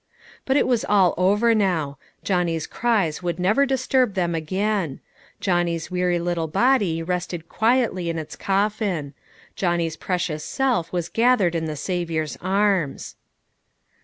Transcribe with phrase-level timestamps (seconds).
[0.45, 4.99] But it was all over now: Johnny's cries would never disturb them again;
[5.39, 9.13] Johnny's weary little body rested quietly in its coffin;
[9.55, 13.15] Johnny's precious self was gathered in the Saviour's arms.